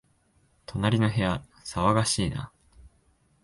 [0.65, 2.51] 隣の部屋、騒がしいな